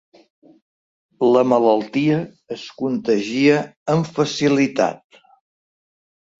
La 1.35 1.43
malaltia 1.49 2.17
es 2.57 2.65
contagia 2.81 3.61
amb 3.97 4.13
facilitat. 4.19 5.25